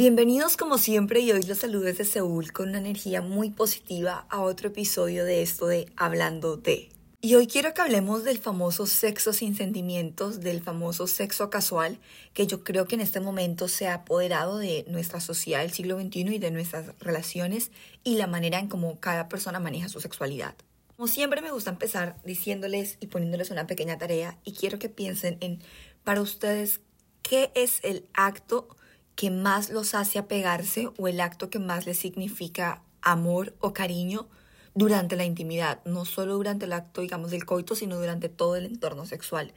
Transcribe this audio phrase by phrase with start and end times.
[0.00, 4.40] Bienvenidos como siempre y hoy los saludo desde Seúl con una energía muy positiva a
[4.40, 6.88] otro episodio de esto de Hablando de.
[7.20, 11.98] Y hoy quiero que hablemos del famoso sexo sin sentimientos, del famoso sexo casual,
[12.32, 16.00] que yo creo que en este momento se ha apoderado de nuestra sociedad del siglo
[16.00, 17.70] XXI y de nuestras relaciones
[18.02, 20.54] y la manera en cómo cada persona maneja su sexualidad.
[20.96, 25.36] Como siempre me gusta empezar diciéndoles y poniéndoles una pequeña tarea y quiero que piensen
[25.42, 25.60] en,
[26.04, 26.80] para ustedes,
[27.20, 28.66] ¿qué es el acto
[29.14, 34.28] que más los hace apegarse o el acto que más les significa amor o cariño
[34.74, 38.66] durante la intimidad, no solo durante el acto, digamos, del coito, sino durante todo el
[38.66, 39.52] entorno sexual.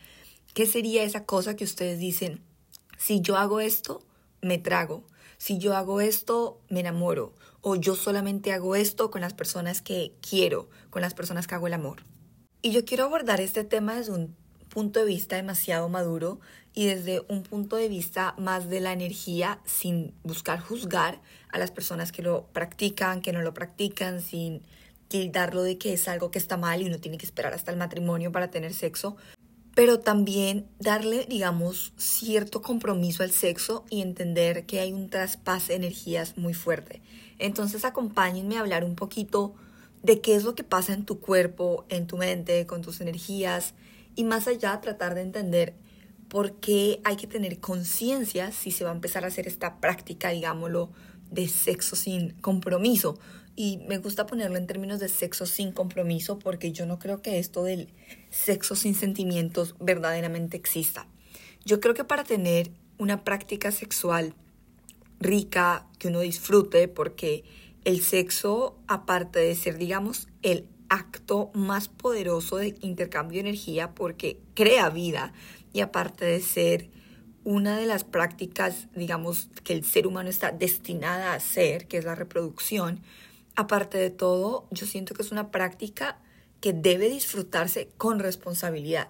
[0.54, 2.42] ¿Qué sería esa cosa que ustedes dicen,
[2.98, 4.04] si yo hago esto,
[4.42, 5.04] me trago,
[5.38, 10.14] si yo hago esto, me enamoro, o yo solamente hago esto con las personas que
[10.28, 12.04] quiero, con las personas que hago el amor?
[12.62, 14.36] Y yo quiero abordar este tema desde un
[14.70, 16.40] punto de vista demasiado maduro
[16.74, 21.72] y desde un punto de vista más de la energía sin buscar juzgar a las
[21.72, 24.64] personas que lo practican, que no lo practican, sin
[25.08, 27.78] tildarlo de que es algo que está mal y uno tiene que esperar hasta el
[27.78, 29.16] matrimonio para tener sexo,
[29.76, 35.78] pero también darle, digamos, cierto compromiso al sexo y entender que hay un traspase de
[35.78, 37.02] energías muy fuerte.
[37.38, 39.54] Entonces acompáñenme a hablar un poquito
[40.02, 43.74] de qué es lo que pasa en tu cuerpo, en tu mente, con tus energías,
[44.16, 45.74] y más allá tratar de entender
[46.34, 50.30] por qué hay que tener conciencia si se va a empezar a hacer esta práctica,
[50.30, 50.90] digámoslo,
[51.30, 53.20] de sexo sin compromiso.
[53.56, 57.38] Y me gusta ponerlo en términos de sexo sin compromiso porque yo no creo que
[57.38, 57.90] esto del
[58.32, 61.06] sexo sin sentimientos verdaderamente exista.
[61.66, 64.34] Yo creo que para tener una práctica sexual
[65.20, 67.44] rica, que uno disfrute, porque
[67.86, 74.40] el sexo, aparte de ser, digamos, el acto más poderoso de intercambio de energía porque
[74.56, 75.34] crea vida
[75.74, 76.90] y aparte de ser
[77.44, 82.06] una de las prácticas, digamos, que el ser humano está destinada a hacer, que es
[82.06, 83.02] la reproducción,
[83.56, 86.20] aparte de todo, yo siento que es una práctica
[86.62, 89.10] que debe disfrutarse con responsabilidad.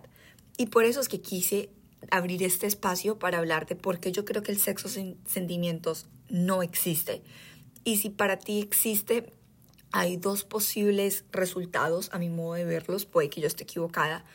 [0.57, 1.69] Y por eso es que quise
[2.09, 6.07] abrir este espacio para hablar de por qué yo creo que el sexo sin sentimientos
[6.29, 7.21] no existe.
[7.83, 9.31] Y si para ti existe,
[9.91, 14.25] hay dos posibles resultados, a mi modo de verlos, puede que yo esté equivocada,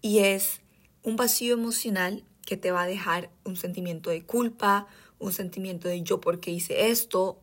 [0.00, 0.60] y es
[1.02, 4.86] un vacío emocional que te va a dejar un sentimiento de culpa,
[5.18, 7.40] un sentimiento de yo porque hice esto,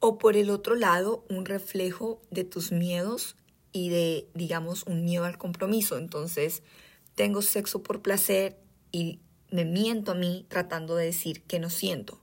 [0.00, 3.36] o por el otro lado, un reflejo de tus miedos
[3.72, 5.96] y de, digamos, un miedo al compromiso.
[5.96, 6.62] Entonces,
[7.14, 8.58] tengo sexo por placer
[8.90, 9.20] y
[9.50, 12.20] me miento a mí tratando de decir que no siento.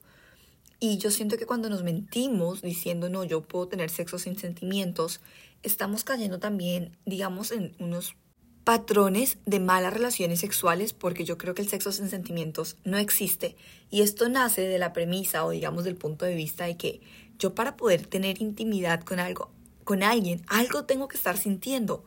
[0.79, 5.19] Y yo siento que cuando nos mentimos diciendo, no, yo puedo tener sexo sin sentimientos,
[5.63, 8.15] estamos cayendo también, digamos, en unos
[8.63, 13.55] patrones de malas relaciones sexuales porque yo creo que el sexo sin sentimientos no existe
[13.89, 17.01] y esto nace de la premisa o digamos del punto de vista de que
[17.39, 19.49] yo para poder tener intimidad con algo
[19.83, 22.03] con alguien algo tengo que estar sintiendo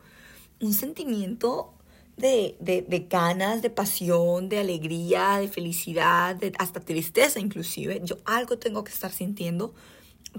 [0.61, 1.73] un sentimiento
[2.17, 8.01] de, de, ganas, de pasión, de alegría, de felicidad, de, hasta tristeza inclusive.
[8.03, 9.73] Yo algo tengo que estar sintiendo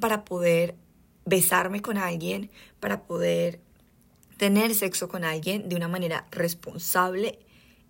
[0.00, 0.76] para poder
[1.24, 3.60] besarme con alguien, para poder
[4.36, 7.38] tener sexo con alguien de una manera responsable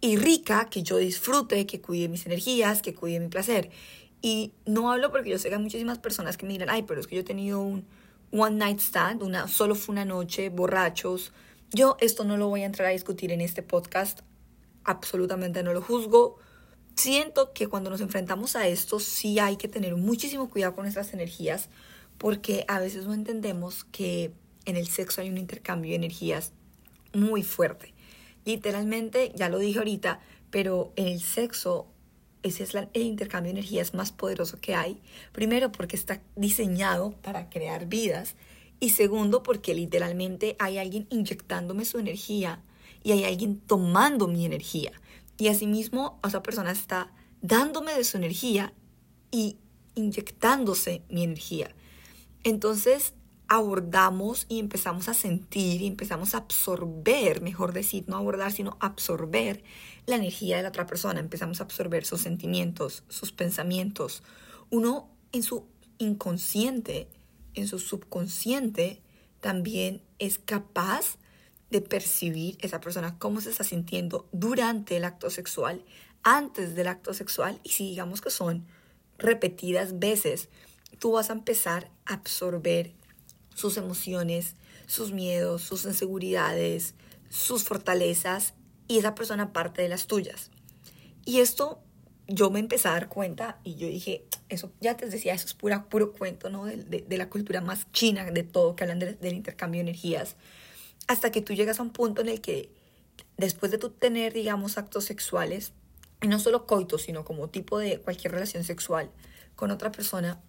[0.00, 3.70] y rica, que yo disfrute, que cuide mis energías, que cuide mi placer.
[4.20, 7.00] Y no hablo porque yo sé que hay muchísimas personas que me dirán, ay, pero
[7.00, 7.86] es que yo he tenido un
[8.32, 11.32] one night stand, una, solo fue una noche, borrachos,
[11.72, 14.20] yo esto no lo voy a entrar a discutir en este podcast,
[14.84, 16.38] absolutamente no lo juzgo.
[16.94, 21.12] Siento que cuando nos enfrentamos a esto sí hay que tener muchísimo cuidado con nuestras
[21.12, 21.68] energías
[22.18, 24.32] porque a veces no entendemos que
[24.64, 26.52] en el sexo hay un intercambio de energías
[27.12, 27.94] muy fuerte.
[28.44, 30.20] Literalmente, ya lo dije ahorita,
[30.50, 31.88] pero en el sexo
[32.44, 35.00] ese es el intercambio de energías más poderoso que hay.
[35.32, 38.36] Primero porque está diseñado para crear vidas
[38.80, 42.62] y segundo, porque literalmente hay alguien inyectándome su energía
[43.02, 44.92] y hay alguien tomando mi energía.
[45.38, 47.10] Y asimismo, esa persona está
[47.40, 48.74] dándome de su energía
[49.30, 49.56] y
[49.94, 51.74] inyectándose mi energía.
[52.42, 53.14] Entonces
[53.48, 59.62] abordamos y empezamos a sentir y empezamos a absorber, mejor decir, no abordar, sino absorber
[60.06, 61.20] la energía de la otra persona.
[61.20, 64.22] Empezamos a absorber sus sentimientos, sus pensamientos.
[64.70, 65.66] Uno en su
[65.98, 67.08] inconsciente
[67.54, 69.00] en su subconsciente
[69.40, 71.16] también es capaz
[71.70, 75.84] de percibir esa persona cómo se está sintiendo durante el acto sexual,
[76.22, 78.66] antes del acto sexual y si digamos que son
[79.18, 80.48] repetidas veces,
[80.98, 82.92] tú vas a empezar a absorber
[83.54, 84.56] sus emociones,
[84.86, 86.94] sus miedos, sus inseguridades,
[87.30, 88.54] sus fortalezas
[88.88, 90.50] y esa persona parte de las tuyas.
[91.24, 91.80] Y esto
[92.26, 95.54] yo me empecé a dar cuenta y yo dije, eso ya te decía, eso es
[95.54, 96.66] pura, puro cuento, ¿no?
[96.66, 100.36] De, la cultura más china de todo, que hablan del intercambio de energías,
[101.06, 102.70] hasta que tú llegas a un punto en el que
[103.36, 105.72] después de tú tener, digamos, actos sexuales,
[106.22, 109.10] y no solo coito, sino como tipo de cualquier relación sexual
[109.56, 110.40] con otra persona,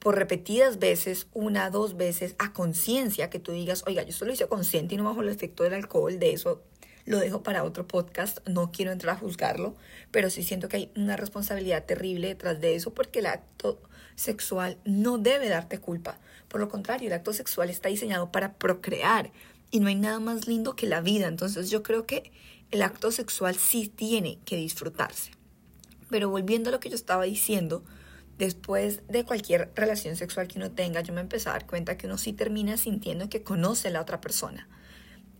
[0.00, 4.48] por repetidas veces, una, dos veces, a conciencia, que tú digas, oiga, yo solo hice
[4.48, 6.62] consciente y no bajo el efecto del alcohol, de eso
[7.04, 9.76] lo dejo para otro podcast, no quiero entrar a juzgarlo,
[10.10, 13.80] pero sí siento que hay una responsabilidad terrible detrás de eso porque el acto
[14.16, 16.18] sexual no debe darte culpa.
[16.48, 19.32] Por lo contrario, el acto sexual está diseñado para procrear
[19.70, 21.26] y no hay nada más lindo que la vida.
[21.26, 22.30] Entonces yo creo que
[22.70, 25.32] el acto sexual sí tiene que disfrutarse.
[26.10, 27.84] Pero volviendo a lo que yo estaba diciendo,
[28.40, 32.06] después de cualquier relación sexual que uno tenga, yo me empecé a dar cuenta que
[32.06, 34.66] uno sí termina sintiendo que conoce a la otra persona.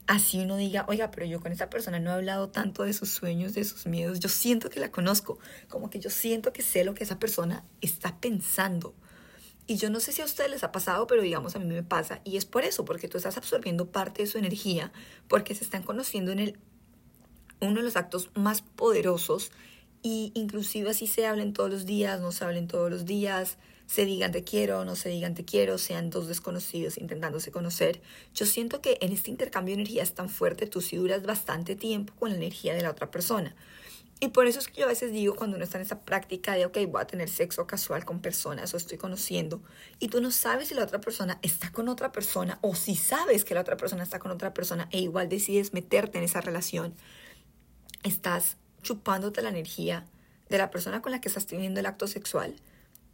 [0.06, 3.08] Así uno diga, oiga, pero yo con esta persona no he hablado tanto de sus
[3.08, 5.38] sueños, de sus miedos, yo siento que la conozco,
[5.68, 8.94] como que yo siento que sé lo que esa persona está pensando.
[9.66, 11.82] Y yo no sé si a ustedes les ha pasado, pero digamos a mí me
[11.82, 12.20] pasa.
[12.24, 14.92] Y es por eso, porque tú estás absorbiendo parte de su energía,
[15.26, 16.58] porque se están conociendo en el,
[17.60, 19.52] uno de los actos más poderosos
[20.02, 24.04] y inclusive así se hablen todos los días, no se hablen todos los días, se
[24.04, 28.00] digan te quiero, no se digan te quiero, sean dos desconocidos intentándose conocer.
[28.34, 31.74] Yo siento que en este intercambio de energía es tan fuerte, tú sí duras bastante
[31.74, 33.56] tiempo con la energía de la otra persona.
[34.22, 36.54] Y por eso es que yo a veces digo cuando uno está en esa práctica
[36.54, 39.62] de, ok, voy a tener sexo casual con personas o estoy conociendo,
[39.98, 43.44] y tú no sabes si la otra persona está con otra persona o si sabes
[43.44, 46.94] que la otra persona está con otra persona e igual decides meterte en esa relación,
[48.02, 50.06] estás chupándote la energía
[50.48, 52.56] de la persona con la que estás teniendo el acto sexual,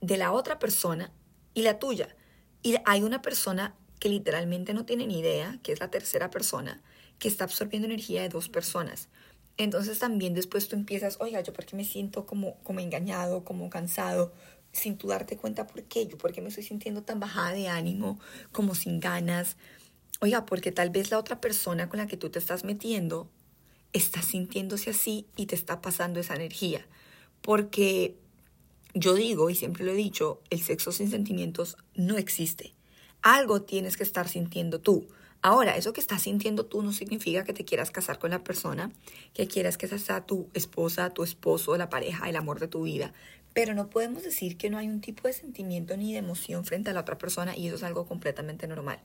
[0.00, 1.12] de la otra persona
[1.54, 2.14] y la tuya.
[2.62, 6.82] Y hay una persona que literalmente no tiene ni idea, que es la tercera persona,
[7.18, 9.08] que está absorbiendo energía de dos personas.
[9.56, 13.70] Entonces también después tú empiezas, oiga, yo por qué me siento como, como engañado, como
[13.70, 14.32] cansado,
[14.72, 17.68] sin tú darte cuenta por qué, yo por qué me estoy sintiendo tan bajada de
[17.68, 18.20] ánimo,
[18.52, 19.56] como sin ganas.
[20.20, 23.30] Oiga, porque tal vez la otra persona con la que tú te estás metiendo
[23.96, 26.86] está sintiéndose así y te está pasando esa energía.
[27.40, 28.16] Porque
[28.94, 32.74] yo digo, y siempre lo he dicho, el sexo sin sentimientos no existe.
[33.22, 35.08] Algo tienes que estar sintiendo tú.
[35.42, 38.90] Ahora, eso que estás sintiendo tú no significa que te quieras casar con la persona,
[39.34, 42.82] que quieras que esa sea tu esposa, tu esposo, la pareja, el amor de tu
[42.82, 43.12] vida.
[43.52, 46.90] Pero no podemos decir que no hay un tipo de sentimiento ni de emoción frente
[46.90, 49.00] a la otra persona y eso es algo completamente normal.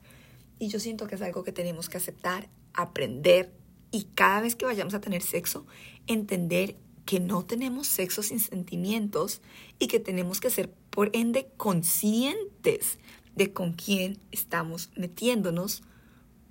[0.57, 3.51] Y yo siento que es algo que tenemos que aceptar, aprender
[3.91, 5.65] y cada vez que vayamos a tener sexo,
[6.07, 9.41] entender que no tenemos sexo sin sentimientos
[9.79, 12.99] y que tenemos que ser por ende conscientes
[13.35, 15.83] de con quién estamos metiéndonos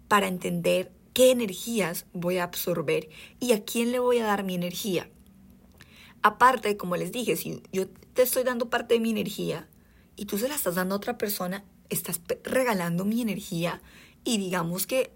[0.09, 3.09] para entender qué energías voy a absorber
[3.39, 5.09] y a quién le voy a dar mi energía.
[6.23, 9.69] Aparte, como les dije, si yo te estoy dando parte de mi energía
[10.17, 13.81] y tú se la estás dando a otra persona, estás regalando mi energía
[14.25, 15.13] y digamos que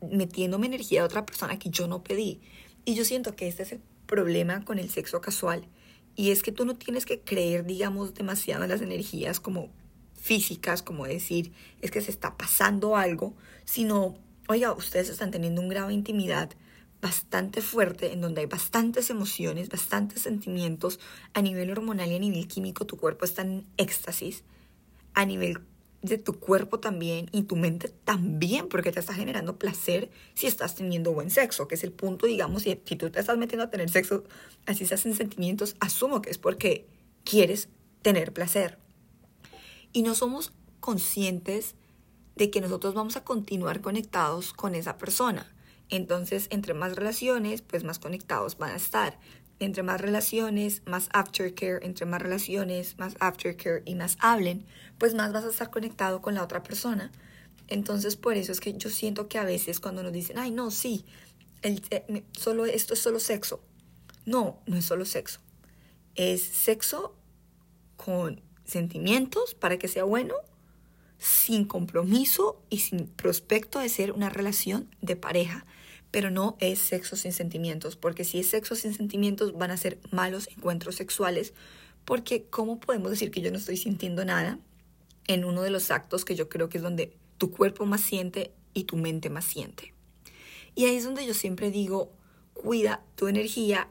[0.00, 2.40] metiéndome energía de otra persona que yo no pedí.
[2.84, 5.66] Y yo siento que este es el problema con el sexo casual.
[6.14, 9.70] Y es que tú no tienes que creer, digamos, demasiado en las energías como
[10.14, 11.52] físicas, como decir,
[11.82, 13.34] es que se está pasando algo,
[13.64, 14.16] sino,
[14.48, 16.50] oiga, ustedes están teniendo un grado de intimidad
[17.00, 20.98] bastante fuerte, en donde hay bastantes emociones, bastantes sentimientos,
[21.34, 24.42] a nivel hormonal y a nivel químico, tu cuerpo está en éxtasis,
[25.14, 25.60] a nivel
[26.08, 30.74] de tu cuerpo también y tu mente también, porque te está generando placer si estás
[30.74, 33.70] teniendo buen sexo, que es el punto, digamos, si, si tú te estás metiendo a
[33.70, 34.24] tener sexo,
[34.66, 36.86] así se hacen sentimientos, asumo que es porque
[37.24, 37.68] quieres
[38.02, 38.78] tener placer.
[39.92, 41.74] Y no somos conscientes
[42.36, 45.52] de que nosotros vamos a continuar conectados con esa persona.
[45.88, 49.18] Entonces, entre más relaciones, pues más conectados van a estar
[49.58, 54.66] entre más relaciones, más aftercare, entre más relaciones, más aftercare y más hablen,
[54.98, 57.10] pues más vas a estar conectado con la otra persona.
[57.68, 60.70] Entonces, por eso es que yo siento que a veces cuando nos dicen, ay, no,
[60.70, 61.04] sí,
[61.62, 63.60] eh, solo, esto es solo sexo.
[64.24, 65.40] No, no es solo sexo.
[66.14, 67.14] Es sexo
[67.96, 70.34] con sentimientos para que sea bueno,
[71.18, 75.64] sin compromiso y sin prospecto de ser una relación de pareja
[76.10, 79.98] pero no es sexo sin sentimientos, porque si es sexo sin sentimientos van a ser
[80.10, 81.52] malos encuentros sexuales,
[82.04, 84.58] porque ¿cómo podemos decir que yo no estoy sintiendo nada
[85.26, 88.52] en uno de los actos que yo creo que es donde tu cuerpo más siente
[88.74, 89.92] y tu mente más siente?
[90.74, 92.12] Y ahí es donde yo siempre digo,
[92.52, 93.88] cuida tu energía,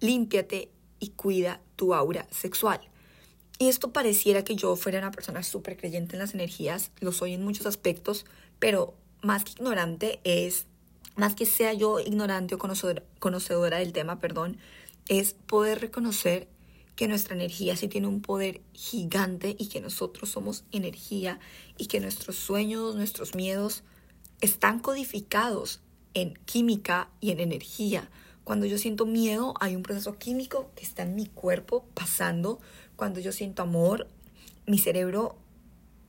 [0.00, 0.70] límpiate
[1.00, 2.80] y cuida tu aura sexual.
[3.58, 7.34] Y esto pareciera que yo fuera una persona súper creyente en las energías, lo soy
[7.34, 8.24] en muchos aspectos,
[8.60, 10.66] pero más que ignorante es
[11.18, 14.56] más que sea yo ignorante o conocedora, del tema, perdón,
[15.08, 16.48] es poder reconocer
[16.94, 21.40] que nuestra energía sí tiene un poder gigante y que nosotros somos energía
[21.76, 23.82] y que nuestros sueños, nuestros miedos
[24.40, 25.80] están codificados
[26.14, 28.10] en química y en energía.
[28.44, 32.60] Cuando yo siento miedo, hay un proceso químico que está en mi cuerpo pasando.
[32.94, 34.06] Cuando yo siento amor,
[34.66, 35.36] mi cerebro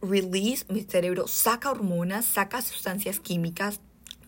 [0.02, 3.82] release, mi cerebro saca hormonas, saca sustancias químicas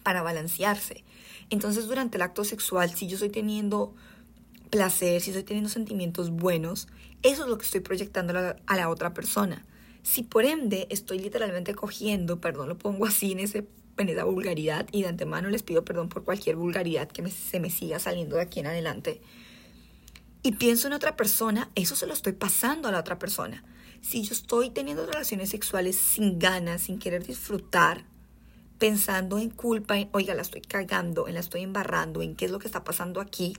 [0.03, 1.03] para balancearse.
[1.49, 3.93] Entonces, durante el acto sexual, si yo estoy teniendo
[4.69, 6.87] placer, si estoy teniendo sentimientos buenos,
[7.23, 9.65] eso es lo que estoy proyectando a la, otra persona.
[10.01, 13.67] Si por ende estoy literalmente cogiendo, perdón, lo pongo así en, ese,
[13.97, 17.69] en esa vulgaridad y de antemano les pido perdón por cualquier vulgaridad que se me
[17.69, 19.21] siga saliendo de aquí en adelante,
[20.43, 23.63] y pienso en otra persona, eso se lo estoy pasando a la otra persona.
[24.01, 28.05] Si yo estoy teniendo relaciones sexuales sin ganas, sin querer disfrutar,
[28.81, 32.51] pensando en culpa, en, oiga, la estoy cagando, en la estoy embarrando, en qué es
[32.51, 33.55] lo que está pasando aquí,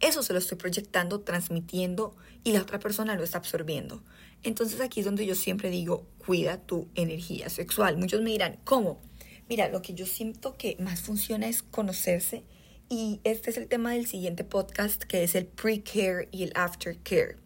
[0.00, 2.14] eso se lo estoy proyectando, transmitiendo
[2.44, 4.02] y la otra persona lo está absorbiendo.
[4.42, 7.96] Entonces aquí es donde yo siempre digo, cuida tu energía sexual.
[7.96, 9.00] Muchos me dirán, ¿cómo?
[9.48, 12.44] Mira, lo que yo siento que más funciona es conocerse
[12.90, 17.36] y este es el tema del siguiente podcast que es el pre-care y el after-care.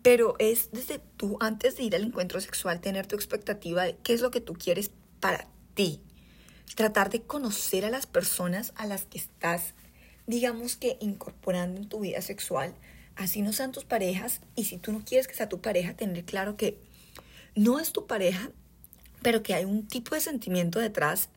[0.00, 4.14] Pero es desde tú, antes de ir al encuentro sexual, tener tu expectativa de qué
[4.14, 5.52] es lo que tú quieres para
[6.74, 9.74] Tratar de conocer a las personas a las que estás,
[10.26, 12.74] digamos que, incorporando en tu vida sexual.
[13.16, 14.40] Así no sean tus parejas.
[14.56, 16.78] Y si tú no quieres que sea tu pareja, tener claro que
[17.54, 18.50] no es tu pareja,
[19.22, 21.28] pero que hay un tipo de sentimiento detrás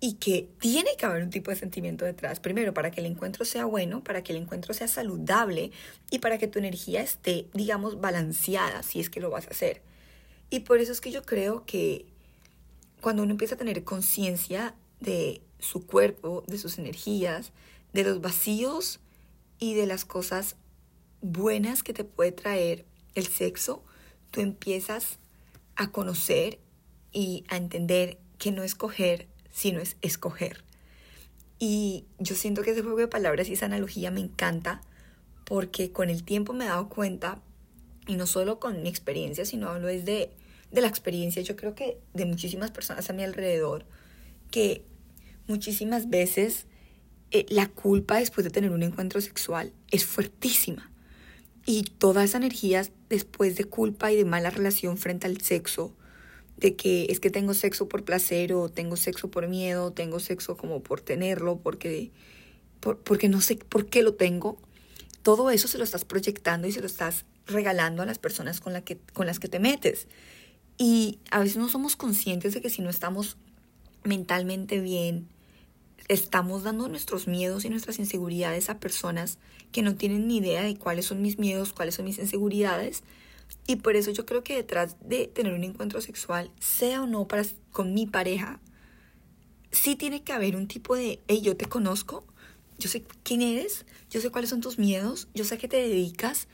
[0.00, 2.40] y que tiene que haber un tipo de sentimiento detrás.
[2.40, 5.70] Primero, para que el encuentro sea bueno, para que el encuentro sea saludable
[6.10, 9.82] y para que tu energía esté, digamos, balanceada, si es que lo vas a hacer.
[10.48, 12.06] Y por eso es que yo creo que
[13.00, 17.52] cuando uno empieza a tener conciencia de su cuerpo, de sus energías,
[17.92, 19.00] de los vacíos
[19.58, 20.56] y de las cosas
[21.22, 23.82] buenas que te puede traer el sexo,
[24.30, 25.18] tú empiezas
[25.76, 26.58] a conocer
[27.12, 30.64] y a entender que no escoger sino es escoger.
[31.58, 34.80] Y yo siento que ese juego de palabras y esa analogía me encanta
[35.44, 37.42] porque con el tiempo me he dado cuenta,
[38.06, 40.30] y no solo con mi experiencia, sino hablo desde
[40.70, 43.84] de la experiencia, yo creo que de muchísimas personas a mi alrededor,
[44.50, 44.84] que
[45.46, 46.66] muchísimas veces
[47.32, 50.90] eh, la culpa después de tener un encuentro sexual es fuertísima.
[51.66, 55.94] Y toda esa energía después de culpa y de mala relación frente al sexo
[56.56, 60.56] de que es que tengo sexo por placer o tengo sexo por miedo, tengo sexo
[60.56, 62.10] como por tenerlo, porque,
[62.80, 64.58] porque no sé por qué lo tengo.
[65.22, 68.72] Todo eso se lo estás proyectando y se lo estás regalando a las personas con,
[68.72, 70.06] la que, con las que te metes.
[70.82, 73.36] Y a veces no somos conscientes de que si no estamos
[74.02, 75.28] mentalmente bien,
[76.08, 79.36] estamos dando nuestros miedos y nuestras inseguridades a personas
[79.72, 83.02] que no tienen ni idea de cuáles son mis miedos, cuáles son mis inseguridades,
[83.66, 87.28] y por eso yo creo que detrás de tener un encuentro sexual, sea o no
[87.28, 88.58] para, con mi pareja,
[89.70, 92.24] sí tiene que haber un tipo de, hey, yo te conozco,
[92.78, 95.76] yo sé quién eres, yo sé cuáles son tus miedos, yo sé a qué te
[95.76, 96.48] dedicas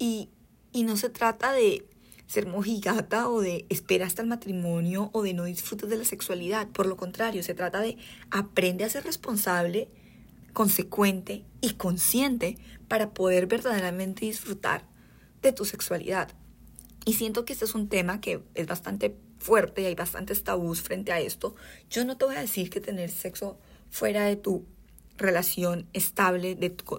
[0.00, 0.30] y,
[0.72, 1.86] y no se trata de
[2.32, 6.66] ser mojigata o de esperar hasta el matrimonio o de no disfrutar de la sexualidad.
[6.68, 7.98] Por lo contrario, se trata de
[8.30, 9.90] aprende a ser responsable,
[10.54, 12.56] consecuente y consciente
[12.88, 14.86] para poder verdaderamente disfrutar
[15.42, 16.30] de tu sexualidad.
[17.04, 20.80] Y siento que este es un tema que es bastante fuerte y hay bastantes tabús
[20.80, 21.54] frente a esto.
[21.90, 23.58] Yo no te voy a decir que tener sexo
[23.90, 24.64] fuera de tu
[25.22, 26.58] relación estable,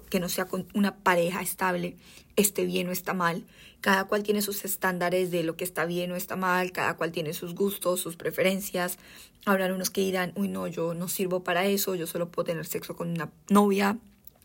[0.09, 1.95] que no sea con una pareja estable,
[2.35, 3.45] esté bien o está mal.
[3.81, 7.11] Cada cual tiene sus estándares de lo que está bien o está mal, cada cual
[7.11, 8.97] tiene sus gustos, sus preferencias.
[9.45, 12.65] Habrá unos que dirán, uy, no, yo no sirvo para eso, yo solo puedo tener
[12.65, 13.97] sexo con una novia.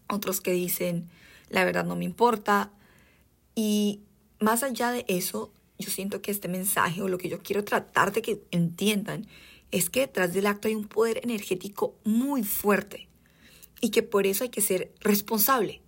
[0.08, 1.08] Otros que dicen,
[1.50, 2.72] la verdad no me importa.
[3.54, 4.00] Y
[4.40, 8.12] más allá de eso, yo siento que este mensaje o lo que yo quiero tratar
[8.12, 9.26] de que entiendan
[9.70, 13.07] es que detrás del acto hay un poder energético muy fuerte
[13.80, 15.82] y que por eso hay que ser responsable.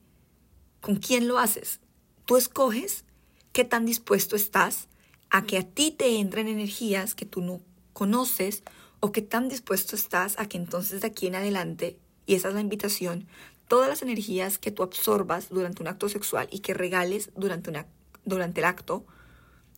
[0.80, 1.80] ¿Con quién lo haces?
[2.24, 3.04] Tú escoges
[3.52, 4.88] qué tan dispuesto estás
[5.30, 7.60] a que a ti te entren energías que tú no
[7.92, 8.62] conoces
[9.00, 12.54] o qué tan dispuesto estás a que entonces de aquí en adelante, y esa es
[12.54, 13.26] la invitación,
[13.68, 17.86] todas las energías que tú absorbas durante un acto sexual y que regales durante, una,
[18.24, 19.04] durante el acto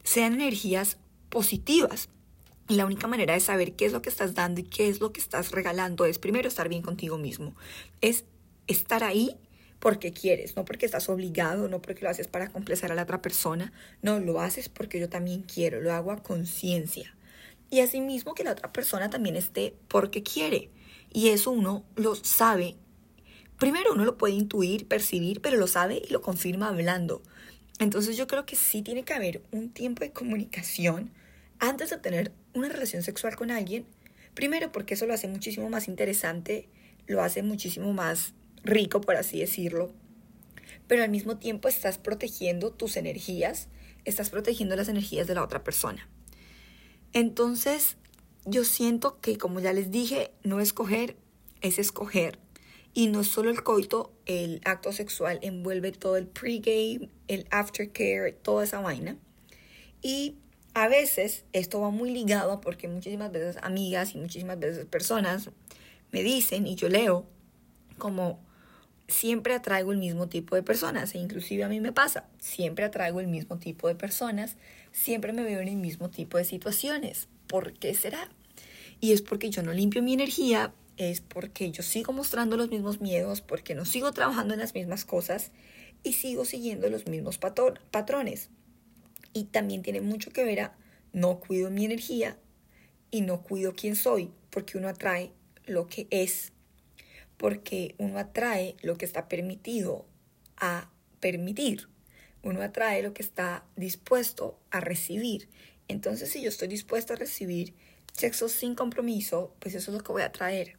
[0.03, 2.09] sean energías positivas.
[2.69, 5.01] Y la única manera de saber qué es lo que estás dando y qué es
[5.01, 7.55] lo que estás regalando es primero estar bien contigo mismo.
[8.01, 8.25] Es
[8.67, 9.37] estar ahí
[9.79, 13.21] porque quieres, no porque estás obligado, no porque lo haces para complacer a la otra
[13.21, 17.15] persona, no, lo haces porque yo también quiero, lo hago a conciencia.
[17.69, 20.71] Y asimismo que la otra persona también esté porque quiere.
[21.13, 22.77] Y eso uno lo sabe
[23.63, 27.23] primero uno lo puede intuir, percibir, pero lo sabe y lo confirma hablando.
[27.79, 31.13] Entonces yo creo que sí tiene que haber un tiempo de comunicación
[31.63, 33.87] antes de tener una relación sexual con alguien.
[34.35, 36.69] Primero porque eso lo hace muchísimo más interesante,
[37.07, 39.93] lo hace muchísimo más rico, por así decirlo.
[40.89, 43.69] Pero al mismo tiempo estás protegiendo tus energías,
[44.05, 46.09] estás protegiendo las energías de la otra persona.
[47.13, 47.97] Entonces,
[48.45, 51.17] yo siento que, como ya les dije, no escoger
[51.61, 52.41] es escoger.
[52.93, 58.65] Y no solo el coito, el acto sexual envuelve todo el pregame, el aftercare, toda
[58.65, 59.17] esa vaina.
[60.03, 60.35] Y
[60.75, 65.51] a veces esto va muy ligado porque muchísimas veces amigas y muchísimas veces personas
[66.11, 67.27] me dicen y yo leo
[67.99, 68.41] como
[69.09, 73.21] siempre atraigo el mismo tipo de personas e inclusive a mí me pasa, siempre atraigo
[73.21, 74.57] el mismo tipo de personas,
[74.91, 77.29] siempre me veo en el mismo tipo de situaciones.
[77.47, 78.31] ¿Por qué será?
[79.01, 83.01] Y es porque yo no limpio mi energía, es porque yo sigo mostrando los mismos
[83.01, 85.51] miedos, porque no sigo trabajando en las mismas cosas
[86.03, 88.51] y sigo siguiendo los mismos patrones.
[89.33, 90.77] Y también tiene mucho que ver a
[91.13, 92.39] no cuido mi energía
[93.11, 95.33] y no cuido quién soy, porque uno atrae
[95.67, 96.53] lo que es,
[97.37, 100.07] porque uno atrae lo que está permitido
[100.57, 101.89] a permitir,
[102.43, 105.49] uno atrae lo que está dispuesto a recibir.
[105.89, 107.75] Entonces, si yo estoy dispuesto a recibir
[108.13, 110.77] sexo sin compromiso, pues eso es lo que voy a traer.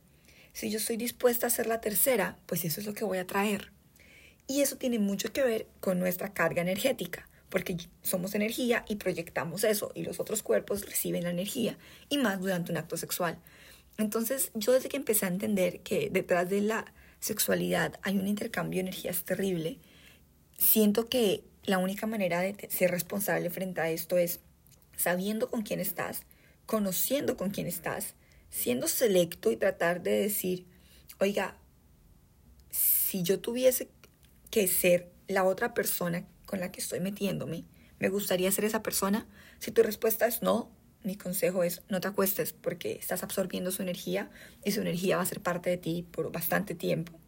[0.53, 3.27] Si yo estoy dispuesta a ser la tercera, pues eso es lo que voy a
[3.27, 3.71] traer.
[4.47, 9.63] Y eso tiene mucho que ver con nuestra carga energética, porque somos energía y proyectamos
[9.63, 11.77] eso, y los otros cuerpos reciben la energía,
[12.09, 13.37] y más durante un acto sexual.
[13.99, 18.77] Entonces, yo desde que empecé a entender que detrás de la sexualidad hay un intercambio
[18.77, 19.77] de energías terrible,
[20.57, 24.39] siento que la única manera de ser responsable frente a esto es
[24.97, 26.23] sabiendo con quién estás,
[26.65, 28.15] conociendo con quién estás,
[28.49, 30.65] siendo selecto y tratar de decir,
[31.19, 31.55] oiga,
[32.71, 33.89] si yo tuviese
[34.49, 37.63] que ser la otra persona con la que estoy metiéndome,
[37.97, 39.25] ¿me gustaría ser esa persona?
[39.57, 40.69] Si tu respuesta es no,
[41.03, 44.29] mi consejo es no te acuestes porque estás absorbiendo su energía
[44.63, 47.19] y su energía va a ser parte de ti por bastante tiempo.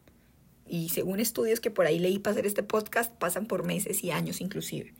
[0.68, 4.12] Y según estudios que por ahí leí para hacer este podcast, pasan por meses y
[4.12, 4.94] años inclusive.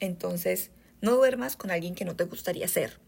[0.00, 2.98] Entonces, no duermas con alguien que no te gustaría ser.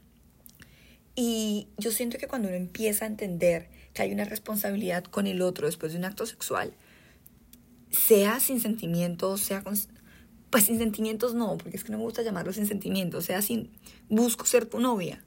[1.17, 5.43] Y yo siento que cuando uno empieza a entender que hay una responsabilidad con el
[5.43, 6.75] otro después de un acto sexual,
[7.91, 9.65] sea sin sentimientos, sea.
[10.55, 13.73] Pues sin sentimientos no, porque es que no me gusta llamarlo sin sentimientos, sea sin...
[14.09, 15.21] Busco ser tu novia.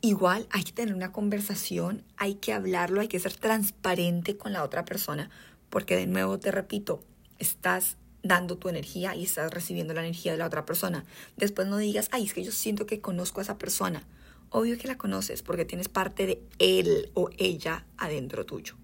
[0.00, 4.64] Igual hay que tener una conversación, hay que hablarlo, hay que ser transparente con la
[4.64, 5.30] otra persona,
[5.70, 7.04] porque de nuevo te repito,
[7.38, 11.04] estás dando tu energía y estás recibiendo la energía de la otra persona.
[11.36, 14.02] Después no digas, ay, es que yo siento que conozco a esa persona
[14.50, 18.74] obvio que la conoces porque tienes parte de él o ella adentro tuyo.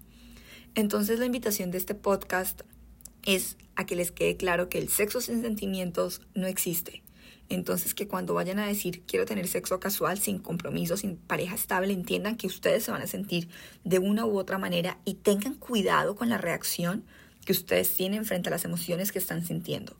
[0.73, 2.61] Entonces la invitación de este podcast
[3.25, 7.03] es a que les quede claro que el sexo sin sentimientos no existe.
[7.49, 11.93] Entonces que cuando vayan a decir quiero tener sexo casual sin compromiso, sin pareja estable,
[11.93, 13.49] entiendan que ustedes se van a sentir
[13.83, 17.03] de una u otra manera y tengan cuidado con la reacción
[17.45, 19.97] que ustedes tienen frente a las emociones que están sintiendo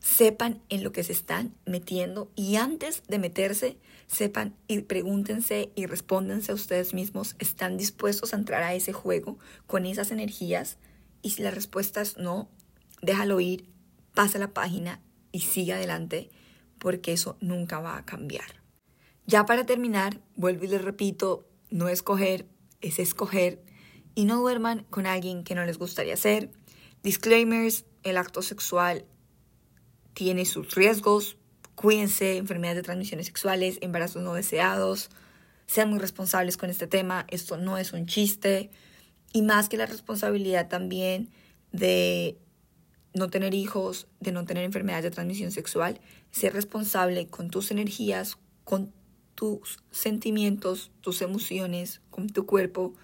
[0.00, 5.86] sepan en lo que se están metiendo y antes de meterse, sepan y pregúntense y
[5.86, 10.78] respóndense a ustedes mismos, ¿están dispuestos a entrar a ese juego con esas energías?
[11.22, 12.48] Y si la respuesta es no,
[13.02, 13.68] déjalo ir,
[14.14, 15.00] pasa la página
[15.32, 16.30] y sigue adelante
[16.78, 18.62] porque eso nunca va a cambiar.
[19.26, 22.46] Ya para terminar, vuelvo y les repito, no escoger,
[22.80, 23.62] es escoger
[24.14, 26.50] y no duerman con alguien que no les gustaría ser.
[27.02, 29.04] Disclaimers, el acto sexual
[30.14, 31.36] tiene sus riesgos.
[31.74, 35.10] Cuídense, enfermedades de transmisiones sexuales, embarazos no deseados.
[35.66, 37.26] Sean muy responsables con este tema.
[37.28, 38.70] Esto no es un chiste.
[39.32, 41.28] Y más que la responsabilidad también
[41.72, 42.38] de
[43.14, 48.38] no tener hijos, de no tener enfermedades de transmisión sexual, ser responsable con tus energías,
[48.64, 48.92] con
[49.34, 52.94] tus sentimientos, tus emociones, con tu cuerpo.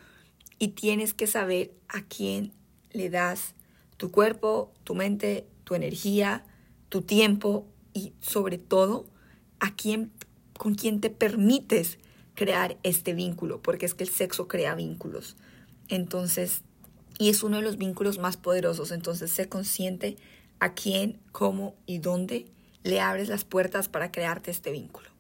[0.59, 2.53] Y tienes que saber a quién
[2.93, 3.55] le das
[3.97, 6.45] tu cuerpo, tu mente, tu energía,
[6.89, 9.07] tu tiempo y sobre todo
[9.61, 10.13] a quién,
[10.57, 11.99] con quién te permites
[12.35, 15.37] crear este vínculo, porque es que el sexo crea vínculos.
[15.89, 16.63] Entonces,
[17.19, 20.17] y es uno de los vínculos más poderosos, entonces sé consciente
[20.59, 22.47] a quién, cómo y dónde
[22.83, 25.14] le abres las puertas para crearte este vínculo.